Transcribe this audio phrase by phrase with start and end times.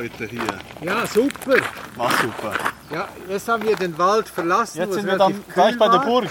[0.00, 0.40] heute hier.
[0.80, 1.56] Ja, super.
[1.96, 2.54] War super.
[2.92, 4.78] Ja, jetzt haben wir den Wald verlassen.
[4.78, 5.98] Jetzt sind wir dann gleich bei der.
[5.98, 6.28] Burg.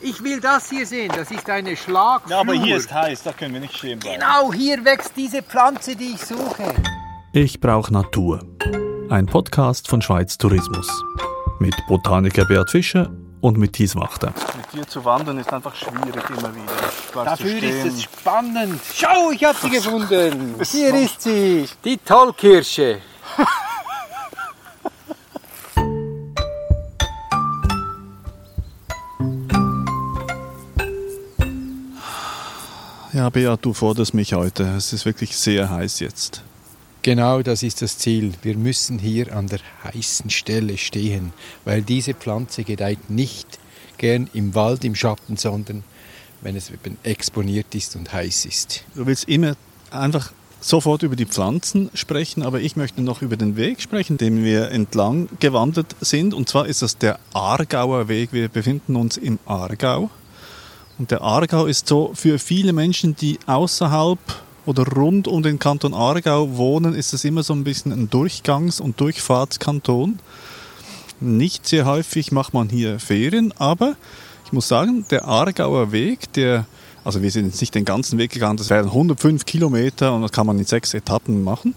[0.00, 1.12] Ich will das hier sehen.
[1.14, 2.30] Das ist eine Schlagflur.
[2.30, 4.20] Ja, aber hier ist heiß, da können wir nicht stehen bleiben.
[4.20, 6.74] Genau, hier wächst diese Pflanze, die ich suche.
[7.32, 8.40] Ich brauch Natur.
[9.10, 10.88] Ein Podcast von Schweiz Tourismus.
[11.58, 13.10] Mit Botaniker Beat Fischer
[13.40, 14.34] und mit Thies Wachter.
[14.74, 16.66] Dir zu wandern ist einfach schwierig immer wieder.
[16.66, 18.80] Du bleibst Dafür ist es spannend.
[18.92, 20.56] Schau, ich habe sie gefunden.
[20.64, 21.68] Hier ist sie.
[21.84, 23.00] Die Tollkirsche.
[33.12, 34.64] Ja, Beat, du forderst mich heute.
[34.76, 36.42] Es ist wirklich sehr heiß jetzt.
[37.02, 38.34] Genau das ist das Ziel.
[38.42, 41.32] Wir müssen hier an der heißen Stelle stehen,
[41.64, 43.60] weil diese Pflanze gedeiht nicht
[44.04, 45.82] gern im Wald im Schatten, sondern
[46.42, 48.84] wenn es eben exponiert ist und heiß ist.
[48.94, 49.56] Du willst immer
[49.90, 54.44] einfach sofort über die Pflanzen sprechen, aber ich möchte noch über den Weg sprechen, den
[54.44, 56.34] wir entlang gewandert sind.
[56.34, 58.34] Und zwar ist das der Aargauer Weg.
[58.34, 60.10] Wir befinden uns im Aargau.
[60.98, 64.18] Und der Aargau ist so für viele Menschen, die außerhalb
[64.66, 68.82] oder rund um den Kanton Aargau wohnen, ist es immer so ein bisschen ein Durchgangs-
[68.82, 70.18] und Durchfahrtskanton.
[71.24, 73.96] Nicht sehr häufig macht man hier Ferien, aber
[74.44, 76.66] ich muss sagen, der Aargauer Weg, der,
[77.02, 80.32] also wir sind jetzt nicht den ganzen Weg gegangen, das wären 105 Kilometer und das
[80.32, 81.74] kann man in sechs Etappen machen.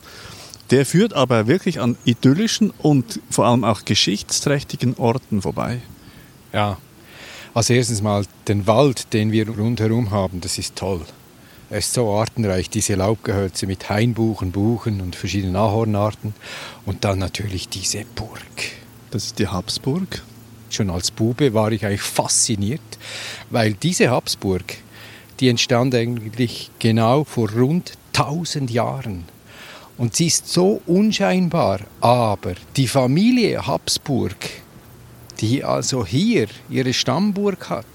[0.70, 5.82] Der führt aber wirklich an idyllischen und vor allem auch geschichtsträchtigen Orten vorbei.
[6.52, 6.78] Ja,
[7.54, 11.06] als erstes mal den Wald, den wir rundherum haben, das ist toll.
[11.70, 16.34] Er ist so artenreich, diese Laubgehölze mit Hainbuchen, Buchen und verschiedenen Ahornarten.
[16.86, 18.78] Und dann natürlich diese Burg.
[19.18, 20.22] Das ist die Habsburg.
[20.70, 23.00] Schon als Bube war ich eigentlich fasziniert,
[23.50, 24.78] weil diese Habsburg,
[25.40, 29.24] die entstand eigentlich genau vor rund 1000 Jahren.
[29.98, 34.38] Und sie ist so unscheinbar, aber die Familie Habsburg,
[35.40, 37.88] die also hier ihre Stammburg hat,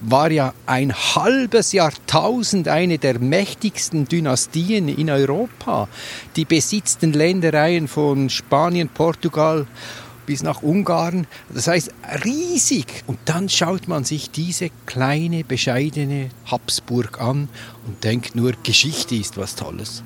[0.00, 5.86] war ja ein halbes Jahrtausend eine der mächtigsten Dynastien in Europa.
[6.36, 9.66] Die besitzten Ländereien von Spanien, Portugal
[10.32, 11.26] bis nach Ungarn.
[11.50, 11.90] Das heißt
[12.24, 13.04] riesig.
[13.06, 17.50] Und dann schaut man sich diese kleine, bescheidene Habsburg an
[17.86, 20.02] und denkt nur, Geschichte ist was Tolles.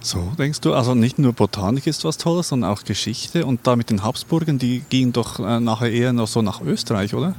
[0.00, 0.72] So, denkst du?
[0.72, 3.44] Also nicht nur Botanik ist was Tolles, sondern auch Geschichte.
[3.44, 7.12] Und da mit den Habsburgen, die gingen doch äh, nachher eher noch so nach Österreich,
[7.12, 7.34] oder?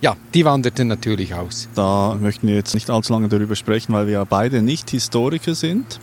[0.00, 1.68] Ja, die wanderten natürlich aus.
[1.76, 5.54] Da möchten wir jetzt nicht allzu lange darüber sprechen, weil wir ja beide nicht Historiker
[5.54, 6.00] sind.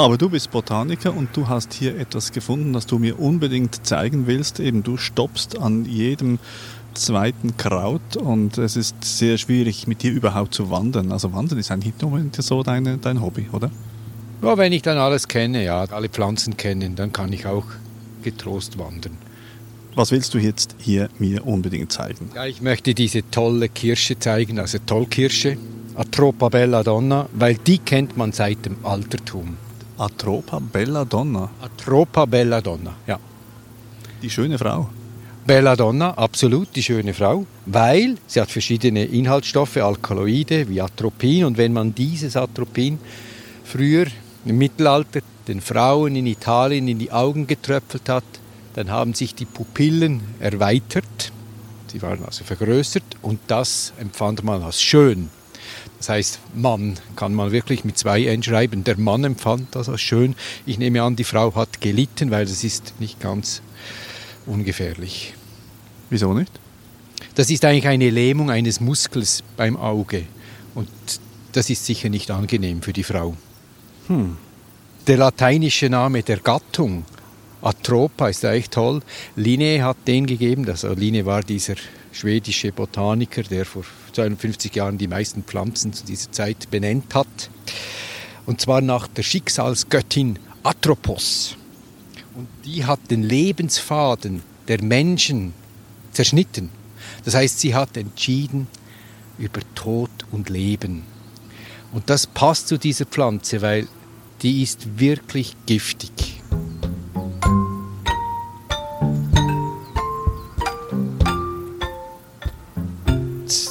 [0.00, 4.26] Aber du bist Botaniker und du hast hier etwas gefunden, das du mir unbedingt zeigen
[4.26, 4.58] willst.
[4.58, 6.38] Eben, du stoppst an jedem
[6.94, 11.12] zweiten Kraut und es ist sehr schwierig, mit dir überhaupt zu wandern.
[11.12, 13.70] Also wandern ist eigentlich unbedingt so deine, dein Hobby, oder?
[14.42, 17.66] Ja, wenn ich dann alles kenne, ja, alle Pflanzen kennen, dann kann ich auch
[18.22, 19.18] getrost wandern.
[19.96, 22.30] Was willst du jetzt hier mir unbedingt zeigen?
[22.34, 25.58] Ja, ich möchte diese tolle Kirsche zeigen, also Tollkirsche,
[25.94, 29.58] Atropa Belladonna, weil die kennt man seit dem Altertum.
[30.00, 33.18] Atropa Belladonna, Atropa Belladonna, ja.
[34.22, 34.88] die schöne Frau.
[35.46, 41.74] Belladonna, absolut die schöne Frau, weil sie hat verschiedene Inhaltsstoffe, Alkaloide wie Atropin und wenn
[41.74, 42.98] man dieses Atropin
[43.62, 44.06] früher
[44.46, 48.24] im Mittelalter den Frauen in Italien in die Augen getröpfelt hat,
[48.74, 51.30] dann haben sich die Pupillen erweitert,
[51.88, 55.28] sie waren also vergrößert und das empfand man als schön.
[56.00, 58.84] Das heißt, Mann kann man wirklich mit zwei N schreiben.
[58.84, 60.34] Der Mann empfand das als schön.
[60.64, 63.60] Ich nehme an, die Frau hat gelitten, weil das ist nicht ganz
[64.46, 65.34] ungefährlich.
[66.08, 66.58] Wieso nicht?
[67.34, 70.24] Das ist eigentlich eine Lähmung eines Muskels beim Auge.
[70.74, 70.88] Und
[71.52, 73.36] das ist sicher nicht angenehm für die Frau.
[74.06, 74.38] Hm.
[75.06, 77.04] Der lateinische Name der Gattung,
[77.60, 79.02] Atropa, ist eigentlich toll.
[79.36, 80.66] Linné hat den gegeben.
[80.66, 81.74] Also Linné war dieser
[82.10, 87.50] schwedische Botaniker, der vor 52 Jahren die meisten Pflanzen zu dieser Zeit benennt hat.
[88.46, 91.56] Und zwar nach der Schicksalsgöttin Atropos.
[92.34, 95.52] Und die hat den Lebensfaden der Menschen
[96.12, 96.70] zerschnitten.
[97.24, 98.66] Das heißt, sie hat entschieden
[99.38, 101.02] über Tod und Leben.
[101.92, 103.88] Und das passt zu dieser Pflanze, weil
[104.42, 106.12] die ist wirklich giftig.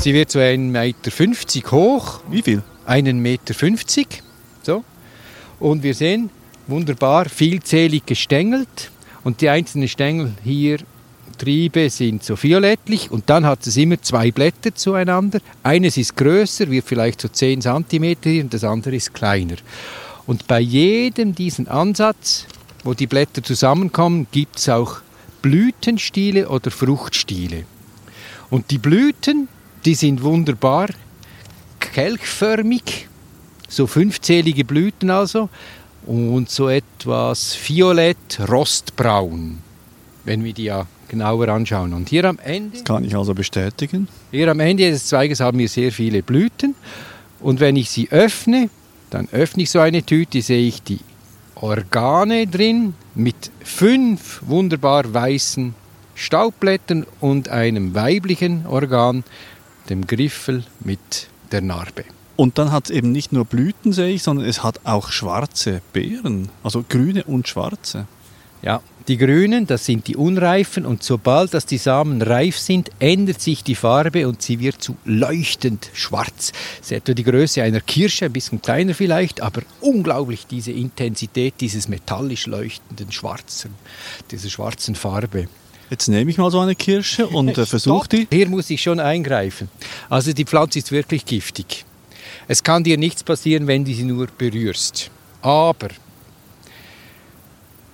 [0.10, 2.64] Sie wird so 1,50 Meter hoch, Wie viel?
[2.88, 3.54] einen Meter.
[4.64, 4.84] So.
[5.60, 6.32] Und wir sehen
[6.66, 8.90] wunderbar vielzählig gestängelt.
[9.24, 10.80] Und die einzelnen Stängel hier,
[11.38, 13.12] Triebe, sind so violettlich.
[13.12, 15.42] Und dann hat es immer zwei Blätter zueinander.
[15.62, 19.58] Eines ist größer, wird vielleicht so 10 cm und das andere ist kleiner.
[20.26, 22.48] Und bei jedem diesen Ansatz,
[22.84, 25.02] wo die Blätter zusammenkommen, gibt es auch
[25.44, 27.66] Blütenstiele oder Fruchtstiele.
[28.50, 29.48] Und die Blüten,
[29.86, 30.90] die sind wunderbar
[31.80, 33.08] kelchförmig,
[33.68, 35.50] so fünfzählige Blüten also,
[36.06, 39.60] und so etwas violett, rostbraun,
[40.26, 41.94] wenn wir die ja genauer anschauen.
[41.94, 42.78] Und hier am Ende.
[42.78, 44.08] Das kann ich also bestätigen.
[44.32, 46.76] Hier am Ende des Zweiges haben wir sehr viele Blüten.
[47.40, 48.70] Und wenn ich sie öffne,
[49.10, 51.00] dann öffne ich so eine Tüte, sehe ich die
[51.56, 55.74] Organe drin mit fünf wunderbar weißen
[56.16, 59.24] Staubblättern und einem weiblichen Organ,
[59.90, 62.06] dem Griffel mit der Narbe.
[62.36, 65.82] Und dann hat es eben nicht nur Blüten, sehe ich, sondern es hat auch schwarze
[65.92, 68.08] Beeren, also grüne und schwarze.
[68.62, 73.42] Ja, die grünen, das sind die unreifen und sobald dass die Samen reif sind, ändert
[73.42, 76.52] sich die Farbe und sie wird zu leuchtend schwarz.
[76.80, 81.88] Ist etwa die Größe einer Kirsche, ein bisschen kleiner vielleicht, aber unglaublich diese Intensität dieses
[81.88, 83.74] metallisch leuchtenden schwarzen,
[84.30, 85.48] dieser schwarzen Farbe.
[85.90, 88.28] Jetzt nehme ich mal so eine Kirsche und äh, versuche die.
[88.32, 89.70] Hier muss ich schon eingreifen.
[90.10, 91.86] Also die Pflanze ist wirklich giftig.
[92.48, 95.10] Es kann dir nichts passieren, wenn du sie nur berührst.
[95.42, 95.90] Aber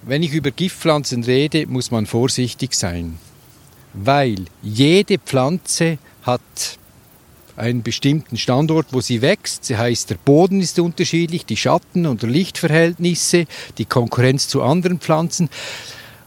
[0.01, 3.17] wenn ich über Giftpflanzen rede, muss man vorsichtig sein,
[3.93, 6.41] weil jede Pflanze hat
[7.57, 9.69] einen bestimmten Standort, wo sie wächst.
[9.69, 13.45] Das heißt, der Boden ist unterschiedlich, die Schatten- und Lichtverhältnisse,
[13.77, 15.49] die Konkurrenz zu anderen Pflanzen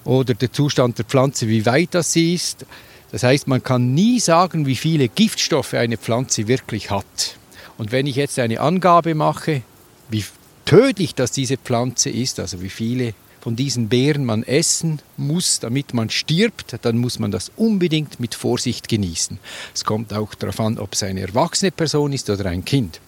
[0.08, 2.64] oder der Zustand der Pflanze, wie weit das sie ist.
[3.12, 7.36] Das heißt, man kann nie sagen, wie viele Giftstoffe eine Pflanze wirklich hat.
[7.76, 9.62] Und wenn ich jetzt eine Angabe mache,
[10.08, 10.24] wie
[10.64, 15.94] tödlich das diese Pflanze ist, also wie viele von diesen Beeren man essen muss, damit
[15.94, 19.38] man stirbt, dann muss man das unbedingt mit Vorsicht genießen.
[19.74, 23.00] Es kommt auch darauf an, ob es eine erwachsene Person ist oder ein Kind.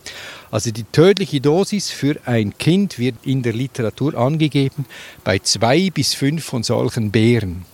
[0.50, 4.84] Also die tödliche Dosis für ein Kind wird in der Literatur angegeben
[5.24, 7.64] bei zwei bis fünf von solchen Beeren.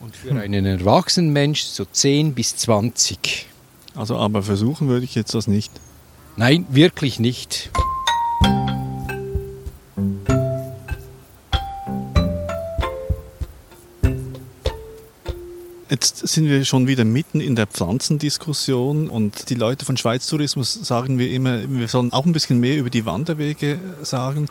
[0.00, 0.38] Und für hm.
[0.38, 3.46] einen erwachsenen Mensch so zehn bis zwanzig.
[3.94, 5.72] Also aber versuchen würde ich jetzt das nicht.
[6.36, 7.70] Nein, wirklich nicht.
[15.88, 20.72] Jetzt sind wir schon wieder mitten in der Pflanzendiskussion und die Leute von Schweiz Tourismus
[20.72, 24.48] sagen wir immer, wir sollen auch ein bisschen mehr über die Wanderwege sagen.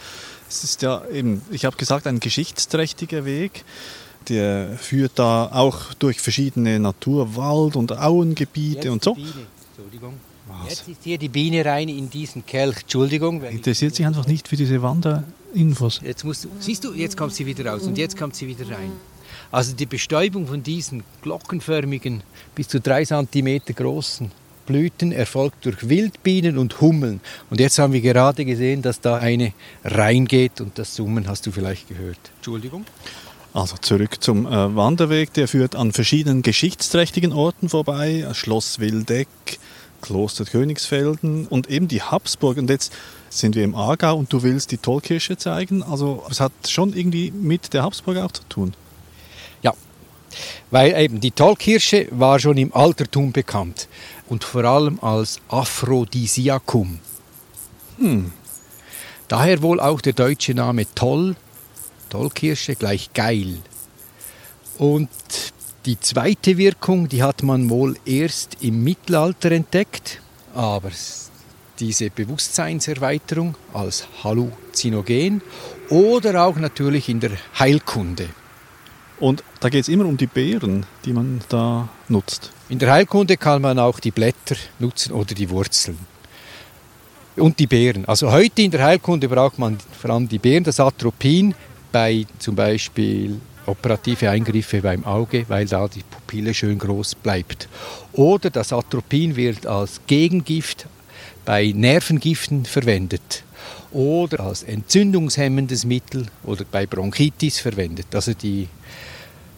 [0.48, 3.66] Es ist ja eben, ich habe gesagt, ein geschichtsträchtiger Weg.
[4.30, 9.18] Der führt da auch durch verschiedene Natur-, Wald- und Auengebiete und so.
[10.48, 10.70] Was?
[10.70, 12.78] Jetzt ist hier die Biene rein in diesen Kelch.
[12.82, 13.44] Entschuldigung.
[13.44, 16.00] Interessiert sich einfach nicht für diese Wanderinfos.
[16.04, 18.70] Jetzt musst du, siehst du, jetzt kommt sie wieder raus und jetzt kommt sie wieder
[18.70, 18.92] rein.
[19.52, 22.24] Also die Bestäubung von diesen glockenförmigen,
[22.56, 24.32] bis zu drei Zentimeter großen
[24.66, 27.22] Blüten erfolgt durch Wildbienen und Hummeln.
[27.50, 29.54] Und jetzt haben wir gerade gesehen, dass da eine
[29.84, 32.20] reingeht und das Summen hast du vielleicht gehört.
[32.38, 32.86] Entschuldigung.
[33.54, 39.30] Also zurück zum äh, Wanderweg, der führt an verschiedenen geschichtsträchtigen Orten vorbei, Schloss Wildeck,
[40.02, 42.58] Kloster Königsfelden und eben die Habsburg.
[42.58, 42.92] Und jetzt
[43.30, 45.84] sind wir im Aargau und du willst die Tollkirsche zeigen.
[45.84, 48.74] Also es hat schon irgendwie mit der Habsburg auch zu tun.
[50.72, 53.88] Weil eben die Tollkirsche war schon im Altertum bekannt
[54.28, 57.00] und vor allem als Aphrodisiakum.
[57.98, 58.32] Hm.
[59.28, 61.36] Daher wohl auch der deutsche Name Toll,
[62.10, 63.58] Tollkirsche gleich geil.
[64.78, 65.10] Und
[65.86, 70.20] die zweite Wirkung, die hat man wohl erst im Mittelalter entdeckt,
[70.54, 70.92] aber
[71.80, 75.42] diese Bewusstseinserweiterung als Halluzinogen
[75.90, 78.30] oder auch natürlich in der Heilkunde.
[79.20, 82.52] Und da geht es immer um die Beeren, die man da nutzt.
[82.68, 85.98] In der Heilkunde kann man auch die Blätter nutzen oder die Wurzeln.
[87.38, 88.06] Und die Beeren.
[88.06, 91.54] Also heute in der Heilkunde braucht man vor allem die Beeren, das Atropin
[91.92, 97.68] bei zum Beispiel operative Eingriffe beim Auge, weil da die Pupille schön groß bleibt.
[98.14, 100.88] Oder das Atropin wird als Gegengift
[101.46, 103.45] bei Nervengiften verwendet
[103.96, 108.08] oder als entzündungshemmendes Mittel oder bei Bronchitis verwendet.
[108.14, 108.68] Also die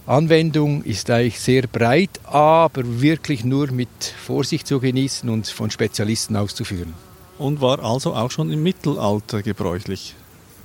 [0.06, 3.90] Anwendung ist eigentlich sehr breit, aber wirklich nur mit
[4.26, 6.94] Vorsicht zu genießen und von Spezialisten auszuführen.
[7.40, 10.16] Und war also auch schon im Mittelalter gebräuchlich.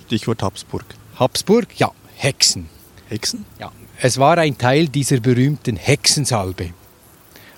[0.06, 0.84] Stichwort Habsburg.
[1.16, 2.68] Habsburg, ja, Hexen.
[3.08, 3.46] Hexen?
[3.58, 3.72] Ja.
[4.00, 6.70] Es war ein Teil dieser berühmten Hexensalbe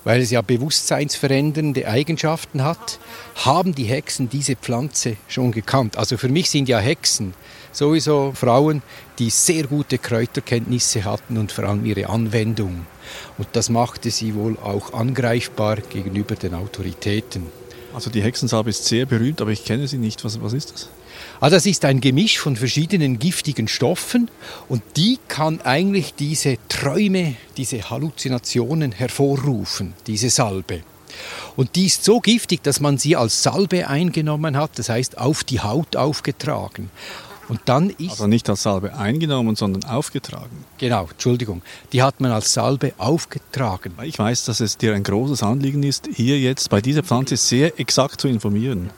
[0.05, 2.99] weil es ja bewusstseinsverändernde Eigenschaften hat,
[3.43, 5.97] haben die Hexen diese Pflanze schon gekannt.
[5.97, 7.33] Also für mich sind ja Hexen
[7.73, 8.81] sowieso Frauen,
[9.19, 12.85] die sehr gute Kräuterkenntnisse hatten und vor allem ihre Anwendung.
[13.37, 17.47] Und das machte sie wohl auch angreifbar gegenüber den Autoritäten.
[17.93, 20.23] Also die Hexensalbe ist sehr berühmt, aber ich kenne sie nicht.
[20.23, 20.89] Was, was ist das?
[21.39, 24.29] Also das ist ein Gemisch von verschiedenen giftigen Stoffen
[24.69, 30.81] und die kann eigentlich diese Träume, diese Halluzinationen hervorrufen, diese Salbe.
[31.55, 35.43] Und die ist so giftig, dass man sie als Salbe eingenommen hat, das heißt auf
[35.43, 36.89] die Haut aufgetragen.
[37.47, 40.65] Und dann ist also nicht als Salbe eingenommen, sondern aufgetragen.
[40.79, 41.61] Genau, Entschuldigung.
[41.93, 43.93] Die hat man als Salbe aufgetragen.
[44.03, 47.79] Ich weiß, dass es dir ein großes Anliegen ist, hier jetzt bei dieser Pflanze sehr
[47.79, 48.89] exakt zu informieren.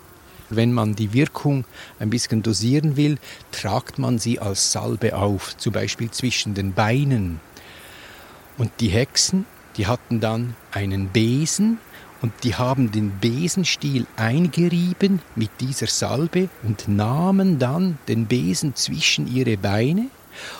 [0.49, 1.65] Wenn man die Wirkung
[1.99, 3.17] ein bisschen dosieren will,
[3.51, 7.39] tragt man sie als Salbe auf, zum Beispiel zwischen den Beinen.
[8.57, 11.79] Und die Hexen, die hatten dann einen Besen
[12.21, 19.27] und die haben den Besenstiel eingerieben mit dieser Salbe und nahmen dann den Besen zwischen
[19.27, 20.07] ihre Beine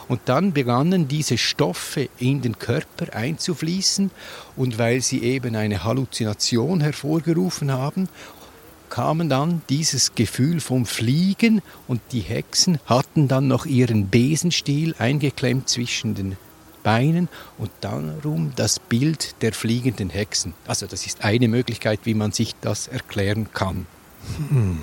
[0.08, 4.12] und dann begannen diese Stoffe in den Körper einzufließen
[4.56, 8.10] und weil sie eben eine Halluzination hervorgerufen haben,
[8.90, 15.70] kamen dann dieses Gefühl vom Fliegen und die Hexen hatten dann noch ihren Besenstiel eingeklemmt
[15.70, 16.38] zwischen den
[16.84, 17.28] Beinen
[17.58, 20.54] und darum das Bild der fliegenden Hexen.
[20.66, 23.88] Also das ist eine Möglichkeit, wie man sich das erklären kann.
[24.50, 24.80] Hm.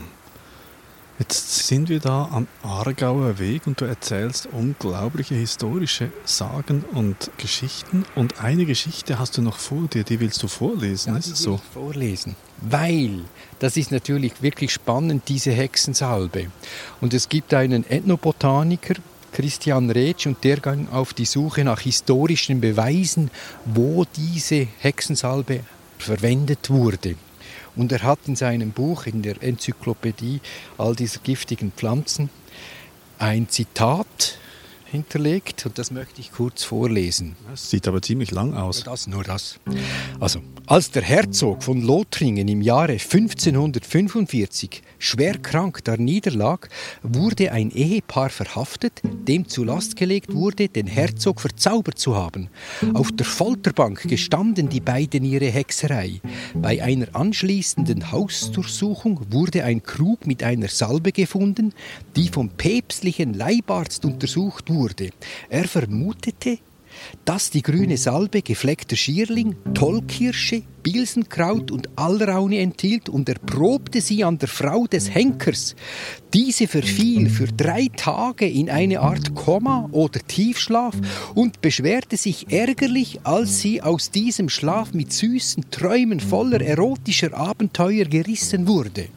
[1.18, 8.04] Jetzt sind wir da am Aargauer Weg und du erzählst unglaubliche historische Sagen und Geschichten.
[8.16, 11.38] Und eine Geschichte hast du noch vor dir, die willst du vorlesen, ja, ist es
[11.38, 11.60] so?
[11.72, 13.20] Vorlesen, weil
[13.60, 16.48] das ist natürlich wirklich spannend, diese Hexensalbe.
[17.00, 18.94] Und es gibt einen Ethnobotaniker,
[19.32, 23.30] Christian Retsch und der ging auf die Suche nach historischen Beweisen,
[23.64, 25.60] wo diese Hexensalbe
[25.96, 27.14] verwendet wurde.
[27.76, 30.40] Und er hat in seinem Buch, in der Enzyklopädie
[30.78, 32.30] all dieser giftigen Pflanzen,
[33.18, 34.38] ein Zitat
[34.84, 37.36] hinterlegt und das möchte ich kurz vorlesen.
[37.50, 38.84] Das sieht aber ziemlich lang aus.
[38.84, 39.58] Nur das, nur das.
[40.20, 46.68] Also, als der Herzog von Lothringen im Jahre 1545 schwer krank da niederlag,
[47.02, 52.48] wurde ein Ehepaar verhaftet, dem zu Last gelegt wurde, den Herzog verzaubert zu haben.
[52.94, 56.22] Auf der Folterbank gestanden die beiden ihre Hexerei.
[56.54, 61.74] Bei einer anschließenden Hausdurchsuchung wurde ein Krug mit einer Salbe gefunden,
[62.16, 65.10] die vom päpstlichen Leibarzt untersucht wurde.
[65.50, 66.58] Er vermutete,
[67.24, 74.38] dass die grüne Salbe gefleckter Schierling, Tollkirsche, Bilsenkraut und Allraune enthielt und erprobte sie an
[74.38, 75.74] der Frau des Henkers.
[76.32, 80.94] Diese verfiel für drei Tage in eine Art Koma oder Tiefschlaf
[81.34, 88.04] und beschwerte sich ärgerlich, als sie aus diesem Schlaf mit süßen Träumen voller erotischer Abenteuer
[88.04, 89.08] gerissen wurde.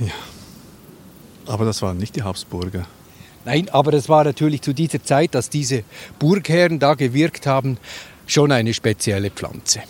[0.00, 0.12] Ja,
[1.46, 2.86] aber das waren nicht die Habsburger.
[3.44, 5.82] Nein, aber es war natürlich zu dieser Zeit, dass diese
[6.18, 7.78] Burgherren da gewirkt haben,
[8.26, 9.82] schon eine spezielle Pflanze.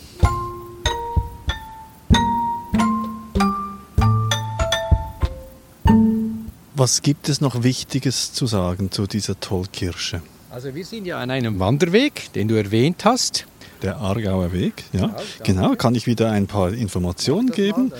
[6.74, 10.22] Was gibt es noch Wichtiges zu sagen zu dieser Tollkirsche?
[10.52, 13.46] Also wir sind ja an einem Wanderweg, den du erwähnt hast.
[13.80, 15.16] Der Aargauer Weg, ja.
[15.44, 17.90] Genau, kann ich wieder ein paar Informationen geben.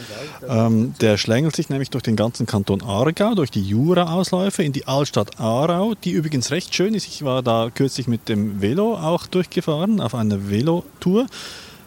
[0.47, 4.87] Ähm, der schlängelt sich nämlich durch den ganzen Kanton Aargau, durch die Jura-Ausläufe in die
[4.87, 7.07] Altstadt Aarau, die übrigens recht schön ist.
[7.07, 11.27] Ich war da kürzlich mit dem Velo auch durchgefahren, auf einer Velotour.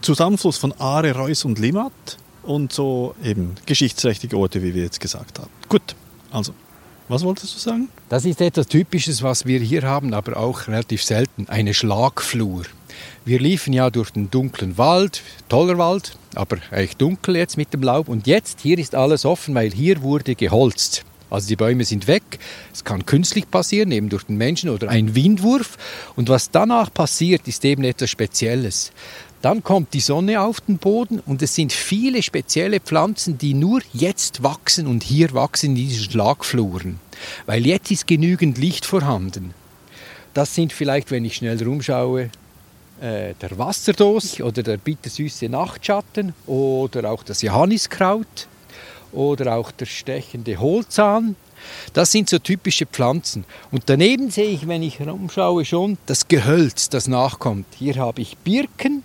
[0.02, 5.38] Zusammenfluss von Aare, Reuss und Limmat und so eben geschichtsträchtige Orte, wie wir jetzt gesagt
[5.38, 5.52] haben.
[5.70, 5.96] Gut,
[6.32, 6.54] also
[7.08, 7.90] was wolltest du sagen?
[8.10, 12.64] Das ist etwas Typisches, was wir hier haben, aber auch relativ selten, eine Schlagflur.
[13.26, 17.84] Wir liefen ja durch den dunklen Wald, toller Wald, aber eigentlich dunkel jetzt mit dem
[17.84, 18.08] Laub.
[18.08, 21.04] Und jetzt, hier ist alles offen, weil hier wurde geholzt.
[21.30, 22.24] Also die Bäume sind weg.
[22.72, 25.78] Es kann künstlich passieren, eben durch den Menschen oder ein Windwurf.
[26.16, 28.92] Und was danach passiert, ist eben etwas Spezielles.
[29.46, 33.80] Dann kommt die Sonne auf den Boden und es sind viele spezielle Pflanzen, die nur
[33.94, 37.00] jetzt wachsen und hier wachsen in diesen Schlagfluren.
[37.46, 39.54] Weil jetzt ist genügend Licht vorhanden.
[40.34, 42.32] Das sind vielleicht, wenn ich schnell rumschaue,
[43.00, 48.48] äh, der Wasserdos oder der bittersüße Nachtschatten oder auch das Johanniskraut
[49.12, 51.36] oder auch der stechende Hohlzahn.
[51.94, 53.46] Das sind so typische Pflanzen.
[53.72, 57.68] Und daneben sehe ich, wenn ich herumschaue, schon das Gehölz, das nachkommt.
[57.78, 59.04] Hier habe ich Birken,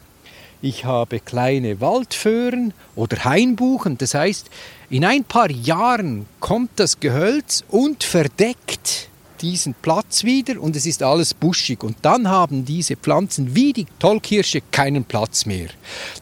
[0.62, 3.97] ich habe kleine Waldföhren oder Hainbuchen.
[3.99, 4.50] Das heißt,
[4.90, 9.09] in ein paar Jahren kommt das Gehölz und verdeckt
[9.40, 11.83] diesen Platz wieder und es ist alles buschig.
[11.83, 15.69] Und dann haben diese Pflanzen wie die Tollkirsche keinen Platz mehr.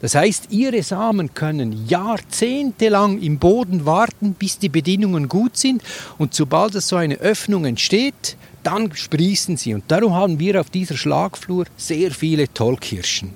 [0.01, 5.83] Das heißt, ihre Samen können jahrzehntelang im Boden warten, bis die Bedingungen gut sind.
[6.17, 9.75] Und sobald es so eine Öffnung entsteht, dann sprießen sie.
[9.75, 13.33] Und darum haben wir auf dieser Schlagflur sehr viele Tollkirschen.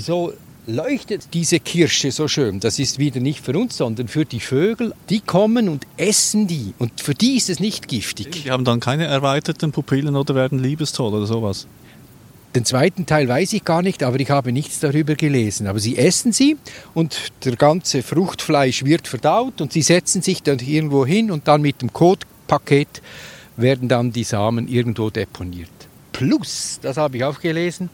[0.00, 0.32] Wieso
[0.66, 2.58] leuchtet diese Kirsche so schön?
[2.58, 4.94] Das ist wieder nicht für uns, sondern für die Vögel.
[5.10, 6.72] Die kommen und essen die.
[6.78, 8.30] Und für die ist es nicht giftig.
[8.30, 11.66] Die haben dann keine erweiterten Pupillen oder werden liebestoll oder sowas.
[12.54, 15.66] Den zweiten Teil weiß ich gar nicht, aber ich habe nichts darüber gelesen.
[15.66, 16.56] Aber sie essen sie
[16.94, 21.60] und der ganze Fruchtfleisch wird verdaut und sie setzen sich dann irgendwo hin und dann
[21.60, 23.02] mit dem Kotpaket
[23.58, 25.68] werden dann die Samen irgendwo deponiert.
[26.12, 27.90] Plus, das habe ich auch gelesen,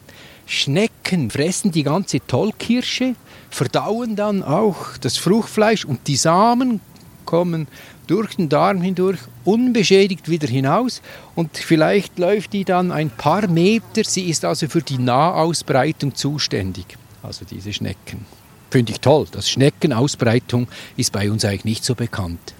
[0.47, 3.15] Schnecken fressen die ganze Tollkirsche,
[3.49, 6.79] verdauen dann auch das Fruchtfleisch und die Samen
[7.25, 7.67] kommen
[8.07, 11.01] durch den Darm hindurch unbeschädigt wieder hinaus
[11.35, 14.05] und vielleicht läuft die dann ein paar Meter.
[14.05, 18.25] Sie ist also für die Nahausbreitung zuständig, also diese Schnecken.
[18.71, 19.27] Finde ich toll.
[19.31, 22.53] Das Schneckenausbreitung ist bei uns eigentlich nicht so bekannt.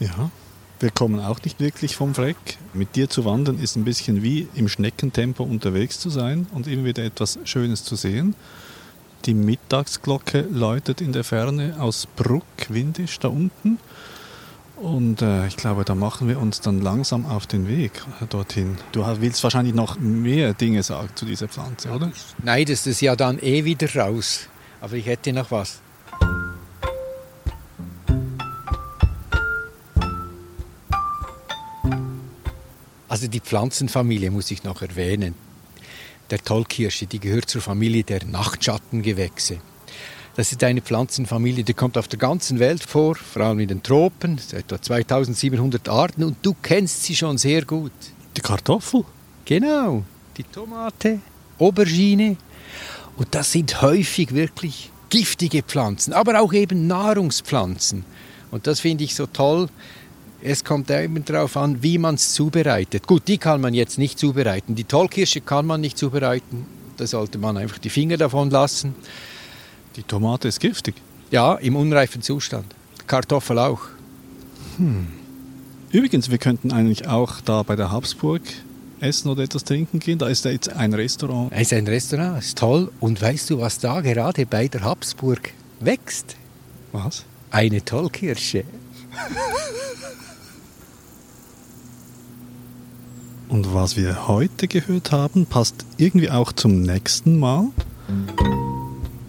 [0.00, 0.30] Ja,
[0.82, 2.36] wir kommen auch nicht wirklich vom Fleck.
[2.74, 6.84] Mit dir zu wandern ist ein bisschen wie im Schneckentempo unterwegs zu sein und immer
[6.84, 8.34] wieder etwas Schönes zu sehen.
[9.24, 13.78] Die Mittagsglocke läutet in der Ferne aus Bruck, windisch da unten.
[14.76, 18.76] Und äh, ich glaube, da machen wir uns dann langsam auf den Weg dorthin.
[18.90, 22.10] Du willst wahrscheinlich noch mehr Dinge sagen zu dieser Pflanze, oder?
[22.42, 24.48] Nein, das ist ja dann eh wieder raus.
[24.80, 25.80] Aber ich hätte noch was.
[33.22, 35.36] Also die Pflanzenfamilie muss ich noch erwähnen.
[36.30, 39.58] Der Tollkirsche, die gehört zur Familie der Nachtschattengewächse.
[40.34, 43.80] Das ist eine Pflanzenfamilie, die kommt auf der ganzen Welt vor, vor allem in den
[43.80, 47.92] Tropen, etwa 2700 Arten und du kennst sie schon sehr gut.
[48.36, 49.04] Die Kartoffel?
[49.44, 50.02] Genau,
[50.36, 51.20] die Tomate,
[51.60, 52.36] Aubergine
[53.18, 58.04] und das sind häufig wirklich giftige Pflanzen, aber auch eben Nahrungspflanzen.
[58.50, 59.68] Und das finde ich so toll.
[60.44, 63.06] Es kommt eben darauf an, wie man es zubereitet.
[63.06, 64.74] Gut, die kann man jetzt nicht zubereiten.
[64.74, 66.66] Die Tollkirsche kann man nicht zubereiten.
[66.96, 68.94] Da sollte man einfach die Finger davon lassen.
[69.94, 70.96] Die Tomate ist giftig?
[71.30, 72.66] Ja, im unreifen Zustand.
[73.06, 73.82] Kartoffel auch.
[74.78, 75.06] Hm.
[75.92, 78.42] Übrigens, wir könnten eigentlich auch da bei der Habsburg
[78.98, 80.18] essen oder etwas trinken gehen.
[80.18, 81.52] Da ist jetzt ein Restaurant.
[81.52, 82.90] Es ist ein Restaurant, ist toll.
[82.98, 86.36] Und weißt du, was da gerade bei der Habsburg wächst?
[86.90, 87.24] Was?
[87.50, 88.64] Eine Tollkirsche.
[93.52, 97.66] Und was wir heute gehört haben, passt irgendwie auch zum nächsten Mal.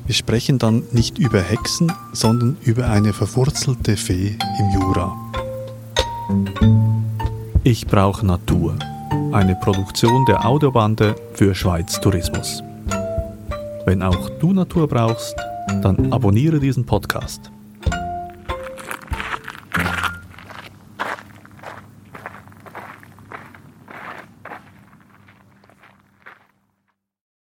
[0.05, 5.13] Wir sprechen dann nicht über Hexen, sondern über eine verwurzelte Fee im Jura.
[7.65, 8.77] Ich brauche Natur.
[9.33, 12.63] Eine Produktion der Audiobande für Schweiz Tourismus.
[13.85, 15.35] Wenn auch du Natur brauchst,
[15.81, 17.52] dann abonniere diesen Podcast.